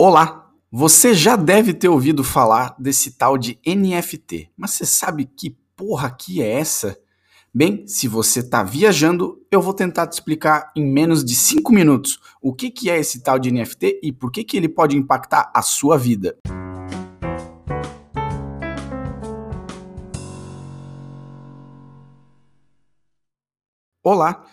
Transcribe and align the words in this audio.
Olá! 0.00 0.52
Você 0.70 1.12
já 1.12 1.34
deve 1.34 1.74
ter 1.74 1.88
ouvido 1.88 2.22
falar 2.22 2.72
desse 2.78 3.18
tal 3.18 3.36
de 3.36 3.58
NFT, 3.66 4.48
mas 4.56 4.70
você 4.70 4.86
sabe 4.86 5.24
que 5.24 5.58
porra 5.74 6.08
que 6.08 6.40
é 6.40 6.52
essa? 6.52 6.96
Bem, 7.52 7.84
se 7.84 8.06
você 8.06 8.38
está 8.38 8.62
viajando, 8.62 9.44
eu 9.50 9.60
vou 9.60 9.74
tentar 9.74 10.06
te 10.06 10.12
explicar 10.12 10.70
em 10.76 10.86
menos 10.86 11.24
de 11.24 11.34
5 11.34 11.72
minutos 11.72 12.20
o 12.40 12.54
que, 12.54 12.70
que 12.70 12.88
é 12.88 12.96
esse 12.96 13.24
tal 13.24 13.40
de 13.40 13.50
NFT 13.50 13.98
e 14.00 14.12
por 14.12 14.30
que, 14.30 14.44
que 14.44 14.56
ele 14.56 14.68
pode 14.68 14.96
impactar 14.96 15.50
a 15.52 15.62
sua 15.62 15.98
vida. 15.98 16.38
Olá! 24.04 24.46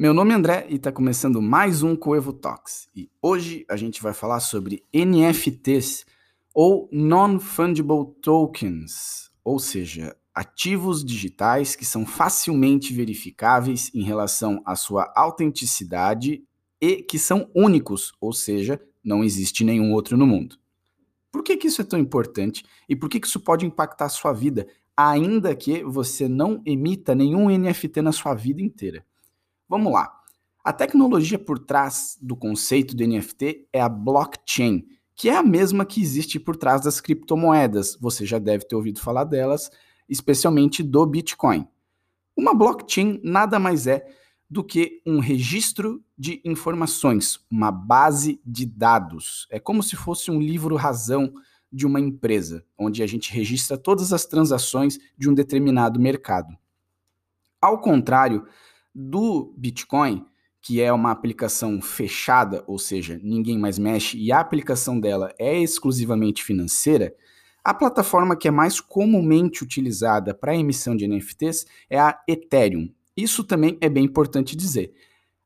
Meu 0.00 0.14
nome 0.14 0.32
é 0.32 0.34
André 0.34 0.66
e 0.70 0.76
está 0.76 0.90
começando 0.90 1.42
mais 1.42 1.82
um 1.82 1.94
Coevo 1.94 2.32
Talks. 2.32 2.88
E 2.96 3.10
hoje 3.20 3.66
a 3.68 3.76
gente 3.76 4.02
vai 4.02 4.14
falar 4.14 4.40
sobre 4.40 4.82
NFTs 4.94 6.06
ou 6.54 6.88
Non-Fungible 6.90 8.06
Tokens, 8.22 9.30
ou 9.44 9.58
seja, 9.58 10.16
ativos 10.34 11.04
digitais 11.04 11.76
que 11.76 11.84
são 11.84 12.06
facilmente 12.06 12.94
verificáveis 12.94 13.90
em 13.94 14.02
relação 14.02 14.62
à 14.64 14.74
sua 14.74 15.12
autenticidade 15.14 16.42
e 16.80 17.02
que 17.02 17.18
são 17.18 17.50
únicos, 17.54 18.14
ou 18.22 18.32
seja, 18.32 18.80
não 19.04 19.22
existe 19.22 19.64
nenhum 19.64 19.92
outro 19.92 20.16
no 20.16 20.26
mundo. 20.26 20.56
Por 21.30 21.42
que, 21.42 21.58
que 21.58 21.66
isso 21.66 21.82
é 21.82 21.84
tão 21.84 21.98
importante 21.98 22.64
e 22.88 22.96
por 22.96 23.10
que, 23.10 23.20
que 23.20 23.26
isso 23.26 23.38
pode 23.38 23.66
impactar 23.66 24.06
a 24.06 24.08
sua 24.08 24.32
vida, 24.32 24.66
ainda 24.96 25.54
que 25.54 25.84
você 25.84 26.26
não 26.26 26.62
emita 26.64 27.14
nenhum 27.14 27.50
NFT 27.50 28.00
na 28.00 28.12
sua 28.12 28.32
vida 28.32 28.62
inteira? 28.62 29.04
Vamos 29.70 29.92
lá. 29.92 30.12
A 30.64 30.72
tecnologia 30.72 31.38
por 31.38 31.56
trás 31.56 32.18
do 32.20 32.34
conceito 32.34 32.96
do 32.96 33.06
NFT 33.06 33.68
é 33.72 33.80
a 33.80 33.88
blockchain, 33.88 34.84
que 35.14 35.28
é 35.28 35.36
a 35.36 35.44
mesma 35.44 35.86
que 35.86 36.02
existe 36.02 36.40
por 36.40 36.56
trás 36.56 36.80
das 36.80 37.00
criptomoedas. 37.00 37.96
Você 38.00 38.26
já 38.26 38.40
deve 38.40 38.66
ter 38.66 38.74
ouvido 38.74 39.00
falar 39.00 39.22
delas, 39.22 39.70
especialmente 40.08 40.82
do 40.82 41.06
Bitcoin. 41.06 41.68
Uma 42.36 42.52
blockchain 42.52 43.20
nada 43.22 43.60
mais 43.60 43.86
é 43.86 44.04
do 44.50 44.64
que 44.64 45.00
um 45.06 45.20
registro 45.20 46.02
de 46.18 46.42
informações, 46.44 47.38
uma 47.48 47.70
base 47.70 48.40
de 48.44 48.66
dados. 48.66 49.46
É 49.50 49.60
como 49.60 49.84
se 49.84 49.94
fosse 49.94 50.32
um 50.32 50.40
livro 50.40 50.74
razão 50.74 51.32
de 51.72 51.86
uma 51.86 52.00
empresa, 52.00 52.64
onde 52.76 53.04
a 53.04 53.06
gente 53.06 53.32
registra 53.32 53.78
todas 53.78 54.12
as 54.12 54.26
transações 54.26 54.98
de 55.16 55.30
um 55.30 55.32
determinado 55.32 56.00
mercado. 56.00 56.58
Ao 57.62 57.80
contrário 57.80 58.48
do 58.94 59.54
Bitcoin, 59.56 60.24
que 60.60 60.80
é 60.80 60.92
uma 60.92 61.10
aplicação 61.10 61.80
fechada, 61.80 62.62
ou 62.66 62.78
seja, 62.78 63.18
ninguém 63.22 63.58
mais 63.58 63.78
mexe 63.78 64.18
e 64.18 64.30
a 64.30 64.40
aplicação 64.40 65.00
dela 65.00 65.32
é 65.38 65.58
exclusivamente 65.58 66.44
financeira, 66.44 67.14
a 67.62 67.74
plataforma 67.74 68.36
que 68.36 68.48
é 68.48 68.50
mais 68.50 68.80
comumente 68.80 69.62
utilizada 69.62 70.34
para 70.34 70.56
emissão 70.56 70.96
de 70.96 71.06
NFTs 71.06 71.66
é 71.88 71.98
a 71.98 72.18
Ethereum. 72.26 72.88
Isso 73.16 73.44
também 73.44 73.76
é 73.80 73.88
bem 73.88 74.04
importante 74.04 74.56
dizer. 74.56 74.92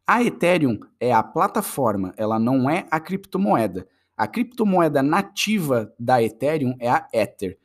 A 0.07 0.23
Ethereum 0.23 0.79
é 1.01 1.13
a 1.13 1.23
plataforma, 1.23 2.15
ela 2.17 2.39
não 2.39 2.71
é 2.71 2.87
a 2.91 3.01
criptomoeda. 3.01 3.89
A 4.17 4.29
criptomoeda 4.29 5.03
nativa 5.03 5.93
da 5.99 6.23
Ethereum 6.23 6.77
é 6.79 6.89
a 6.89 7.09
Ether. 7.13 7.59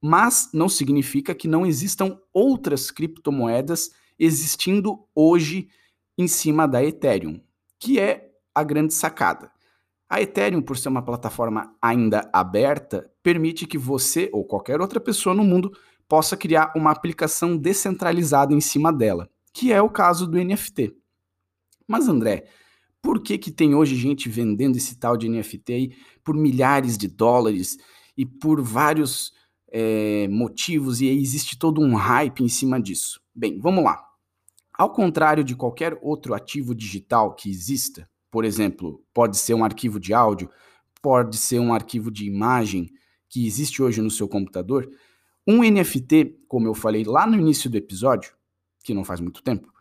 Mas 0.00 0.50
não 0.52 0.68
significa 0.68 1.34
que 1.34 1.46
não 1.46 1.64
existam 1.64 2.18
outras 2.32 2.90
criptomoedas 2.90 3.90
existindo 4.18 5.04
hoje 5.14 5.68
em 6.16 6.28
cima 6.28 6.66
da 6.66 6.84
Ethereum, 6.84 7.40
que 7.78 7.98
é 7.98 8.30
a 8.54 8.62
grande 8.62 8.94
sacada. 8.94 9.50
A 10.08 10.20
Ethereum, 10.20 10.62
por 10.62 10.76
ser 10.76 10.88
uma 10.88 11.02
plataforma 11.02 11.74
ainda 11.80 12.28
aberta, 12.32 13.10
permite 13.22 13.66
que 13.66 13.78
você 13.78 14.30
ou 14.32 14.44
qualquer 14.44 14.80
outra 14.80 15.00
pessoa 15.00 15.34
no 15.34 15.42
mundo 15.42 15.72
possa 16.08 16.36
criar 16.36 16.72
uma 16.76 16.90
aplicação 16.90 17.56
descentralizada 17.56 18.52
em 18.52 18.60
cima 18.60 18.92
dela, 18.92 19.28
que 19.52 19.72
é 19.72 19.80
o 19.80 19.90
caso 19.90 20.26
do 20.26 20.38
NFT. 20.38 20.94
Mas 21.88 22.08
André, 22.08 22.46
por 23.02 23.20
que 23.22 23.36
que 23.38 23.50
tem 23.50 23.74
hoje 23.74 23.96
gente 23.96 24.28
vendendo 24.28 24.76
esse 24.76 24.96
tal 24.96 25.16
de 25.16 25.28
NFT 25.28 25.72
aí 25.72 25.96
por 26.22 26.34
milhares 26.34 26.96
de 26.96 27.08
dólares 27.08 27.76
e 28.16 28.24
por 28.24 28.62
vários 28.62 29.32
é, 29.70 30.28
motivos 30.28 31.00
e 31.00 31.08
existe 31.08 31.58
todo 31.58 31.80
um 31.80 31.94
hype 31.94 32.42
em 32.42 32.48
cima 32.48 32.80
disso? 32.80 33.23
Bem, 33.34 33.58
vamos 33.58 33.82
lá. 33.82 34.04
Ao 34.72 34.90
contrário 34.90 35.42
de 35.42 35.56
qualquer 35.56 35.98
outro 36.00 36.34
ativo 36.34 36.74
digital 36.74 37.34
que 37.34 37.50
exista, 37.50 38.08
por 38.30 38.44
exemplo, 38.44 39.04
pode 39.12 39.36
ser 39.36 39.54
um 39.54 39.64
arquivo 39.64 39.98
de 39.98 40.14
áudio, 40.14 40.50
pode 41.02 41.36
ser 41.36 41.58
um 41.58 41.74
arquivo 41.74 42.10
de 42.10 42.26
imagem 42.26 42.90
que 43.28 43.46
existe 43.46 43.82
hoje 43.82 44.00
no 44.00 44.10
seu 44.10 44.28
computador, 44.28 44.88
um 45.46 45.62
NFT, 45.62 46.44
como 46.48 46.68
eu 46.68 46.74
falei 46.74 47.04
lá 47.04 47.26
no 47.26 47.38
início 47.38 47.68
do 47.68 47.76
episódio, 47.76 48.32
que 48.82 48.94
não 48.94 49.04
faz 49.04 49.20
muito 49.20 49.42
tempo, 49.42 49.72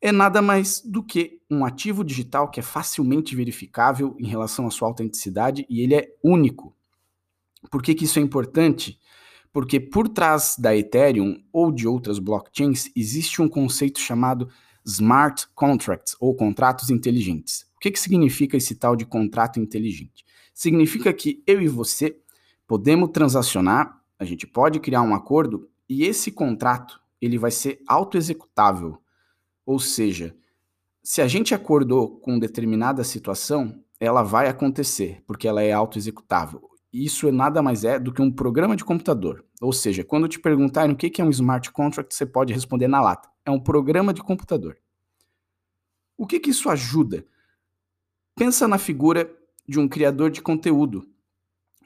é 0.00 0.12
nada 0.12 0.42
mais 0.42 0.80
do 0.80 1.02
que 1.02 1.40
um 1.50 1.64
ativo 1.64 2.04
digital 2.04 2.50
que 2.50 2.60
é 2.60 2.62
facilmente 2.62 3.34
verificável 3.34 4.16
em 4.18 4.26
relação 4.26 4.66
à 4.66 4.70
sua 4.70 4.88
autenticidade 4.88 5.64
e 5.68 5.80
ele 5.80 5.94
é 5.94 6.14
único. 6.22 6.76
Por 7.70 7.82
que, 7.82 7.94
que 7.94 8.04
isso 8.04 8.18
é 8.18 8.22
importante? 8.22 8.98
Porque 9.52 9.78
por 9.78 10.08
trás 10.08 10.56
da 10.58 10.74
Ethereum 10.74 11.42
ou 11.52 11.70
de 11.70 11.86
outras 11.86 12.18
blockchains 12.18 12.90
existe 12.96 13.42
um 13.42 13.48
conceito 13.48 14.00
chamado 14.00 14.48
smart 14.84 15.46
contracts 15.54 16.16
ou 16.18 16.34
contratos 16.34 16.88
inteligentes. 16.88 17.66
O 17.76 17.80
que, 17.80 17.90
que 17.90 18.00
significa 18.00 18.56
esse 18.56 18.74
tal 18.74 18.96
de 18.96 19.04
contrato 19.04 19.60
inteligente? 19.60 20.24
Significa 20.54 21.12
que 21.12 21.42
eu 21.46 21.60
e 21.60 21.68
você 21.68 22.18
podemos 22.66 23.10
transacionar, 23.10 24.00
a 24.18 24.24
gente 24.24 24.46
pode 24.46 24.80
criar 24.80 25.02
um 25.02 25.14
acordo 25.14 25.68
e 25.88 26.04
esse 26.04 26.32
contrato 26.32 27.00
ele 27.20 27.36
vai 27.36 27.50
ser 27.50 27.82
autoexecutável. 27.86 28.98
Ou 29.66 29.78
seja, 29.78 30.34
se 31.02 31.20
a 31.20 31.28
gente 31.28 31.54
acordou 31.54 32.18
com 32.20 32.38
determinada 32.38 33.04
situação, 33.04 33.84
ela 34.00 34.22
vai 34.22 34.48
acontecer, 34.48 35.22
porque 35.26 35.46
ela 35.46 35.62
é 35.62 35.72
autoexecutável 35.72 36.71
isso 36.92 37.32
nada 37.32 37.62
mais 37.62 37.84
é 37.84 37.98
do 37.98 38.12
que 38.12 38.20
um 38.20 38.30
programa 38.30 38.76
de 38.76 38.84
computador. 38.84 39.44
Ou 39.60 39.72
seja, 39.72 40.04
quando 40.04 40.28
te 40.28 40.38
perguntarem 40.38 40.94
o 40.94 40.96
que 40.96 41.20
é 41.22 41.24
um 41.24 41.30
smart 41.30 41.70
contract, 41.70 42.14
você 42.14 42.26
pode 42.26 42.52
responder 42.52 42.86
na 42.86 43.00
lata. 43.00 43.30
É 43.46 43.50
um 43.50 43.58
programa 43.58 44.12
de 44.12 44.22
computador. 44.22 44.76
O 46.18 46.26
que, 46.26 46.38
que 46.38 46.50
isso 46.50 46.68
ajuda? 46.68 47.24
Pensa 48.36 48.68
na 48.68 48.76
figura 48.76 49.34
de 49.66 49.80
um 49.80 49.88
criador 49.88 50.30
de 50.30 50.42
conteúdo, 50.42 51.06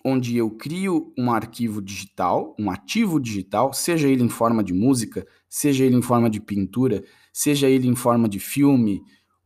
onde 0.05 0.37
eu 0.37 0.51
crio 0.51 1.13
um 1.17 1.33
arquivo 1.33 1.81
digital, 1.81 2.57
um 2.59 2.71
ativo 2.71 3.21
digital, 3.21 3.73
seja 3.73 4.09
ele 4.09 4.23
em 4.23 4.29
forma 4.29 4.63
de 4.63 4.73
música, 4.73 5.27
seja 5.49 5.85
ele 5.85 5.97
em 5.97 6.03
forma 6.03 6.29
de 6.29 6.41
pintura, 6.41 7.05
seja 7.33 7.69
ele 7.69 7.87
em 7.87 7.95
forma 7.95 8.29
de 8.29 8.41
filme 8.41 9.03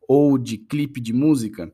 ou 0.07 0.37
de 0.37 0.57
clipe 0.57 0.99
de 0.99 1.13
música 1.13 1.73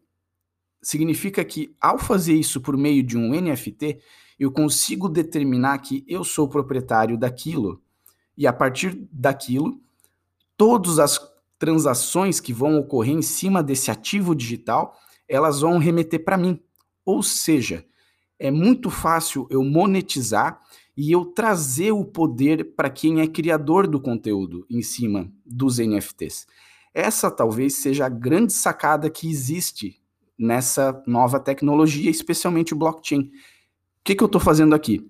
significa 0.81 1.43
que 1.43 1.75
ao 1.79 1.97
fazer 1.97 2.33
isso 2.33 2.61
por 2.61 2.77
meio 2.77 3.03
de 3.03 3.17
um 3.17 3.29
NFT, 3.29 3.99
eu 4.39 4.51
consigo 4.51 5.09
determinar 5.09 5.79
que 5.79 6.03
eu 6.07 6.23
sou 6.23 6.47
proprietário 6.47 7.17
daquilo. 7.17 7.81
E 8.37 8.45
a 8.45 8.53
partir 8.53 9.07
daquilo, 9.11 9.81
todas 10.55 10.99
as 10.99 11.19
transações 11.57 12.39
que 12.39 12.53
vão 12.53 12.77
ocorrer 12.77 13.15
em 13.15 13.21
cima 13.21 13.63
desse 13.63 13.89
ativo 13.89 14.35
digital, 14.35 14.95
elas 15.27 15.61
vão 15.61 15.79
remeter 15.79 16.23
para 16.23 16.37
mim. 16.37 16.59
Ou 17.03 17.23
seja, 17.23 17.85
é 18.39 18.51
muito 18.51 18.89
fácil 18.89 19.47
eu 19.49 19.63
monetizar 19.63 20.61
e 20.95 21.11
eu 21.11 21.25
trazer 21.25 21.91
o 21.91 22.05
poder 22.05 22.75
para 22.75 22.89
quem 22.89 23.21
é 23.21 23.27
criador 23.27 23.87
do 23.87 23.99
conteúdo 23.99 24.65
em 24.69 24.81
cima 24.81 25.31
dos 25.45 25.79
NFTs. 25.79 26.47
Essa 26.93 27.29
talvez 27.29 27.75
seja 27.75 28.05
a 28.05 28.09
grande 28.09 28.53
sacada 28.53 29.09
que 29.09 29.29
existe 29.29 29.99
nessa 30.37 31.01
nova 31.07 31.39
tecnologia, 31.39 32.09
especialmente 32.09 32.73
o 32.73 32.77
blockchain. 32.77 33.21
O 33.21 33.31
que, 34.03 34.15
que 34.15 34.23
eu 34.23 34.27
estou 34.27 34.39
fazendo 34.39 34.75
aqui? 34.75 35.09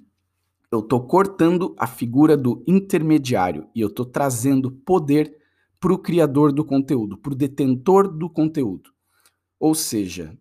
Eu 0.72 0.80
estou 0.80 1.06
cortando 1.08 1.76
a 1.78 1.88
figura 1.88 2.36
do 2.36 2.64
intermediário 2.68 3.68
e 3.76 3.82
eu 3.82 3.88
estou 3.88 4.06
trazendo 4.06 4.72
poder 4.72 5.36
para 5.80 5.94
o 5.94 5.98
criador 5.98 6.52
do 6.52 6.66
conteúdo, 6.66 7.18
para 7.18 7.34
o 7.34 7.36
detentor 7.36 8.08
do 8.08 8.30
conteúdo. 8.30 8.92
Ou 9.60 9.76
seja, 9.76 10.38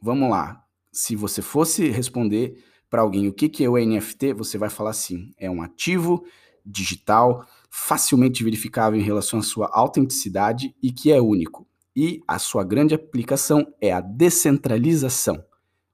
vamos 0.00 0.30
lá, 0.30 0.64
se 0.92 1.14
você 1.14 1.40
fosse 1.40 1.88
responder 1.88 2.62
para 2.88 3.02
alguém 3.02 3.28
o 3.28 3.32
que, 3.32 3.48
que 3.48 3.64
é 3.64 3.68
o 3.68 3.78
NFT, 3.78 4.34
você 4.34 4.58
vai 4.58 4.68
falar 4.68 4.90
assim: 4.90 5.32
é 5.38 5.48
um 5.48 5.62
ativo 5.62 6.24
digital 6.66 7.46
facilmente 7.70 8.42
verificável 8.42 9.00
em 9.00 9.04
relação 9.04 9.38
à 9.38 9.42
sua 9.42 9.70
autenticidade 9.72 10.74
e 10.82 10.92
que 10.92 11.12
é 11.12 11.20
único 11.20 11.69
e 11.94 12.22
a 12.26 12.38
sua 12.38 12.64
grande 12.64 12.94
aplicação 12.94 13.72
é 13.80 13.92
a 13.92 14.00
descentralização, 14.00 15.44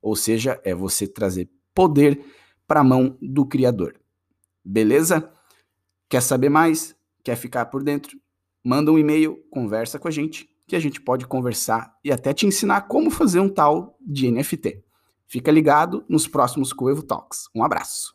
ou 0.01 0.15
seja, 0.15 0.61
é 0.65 0.75
você 0.75 1.07
trazer 1.07 1.49
poder 1.75 2.21
para 2.67 2.81
a 2.81 2.85
mão 2.85 3.17
do 3.21 3.47
criador. 3.47 3.99
Beleza? 4.65 5.31
Quer 6.09 6.23
saber 6.23 6.49
mais? 6.49 6.95
Quer 7.23 7.37
ficar 7.37 7.67
por 7.67 7.83
dentro? 7.83 8.19
Manda 8.65 8.91
um 8.91 8.99
e-mail, 8.99 9.39
conversa 9.51 9.99
com 9.99 10.09
a 10.09 10.11
gente, 10.11 10.49
que 10.67 10.75
a 10.75 10.81
gente 10.81 11.01
pode 11.01 11.27
conversar 11.27 11.97
e 12.05 12.11
até 12.11 12.35
te 12.35 12.47
ensinar 12.47 12.83
como 12.83 13.11
fazer 13.11 13.41
um 13.41 13.49
tal 13.49 13.97
de 14.01 14.31
NFT. 14.31 14.85
Fica 15.27 15.51
ligado 15.51 16.05
nos 16.09 16.27
próximos 16.27 16.73
Coevo 16.73 17.03
Talks. 17.03 17.49
Um 17.55 17.63
abraço. 17.63 18.15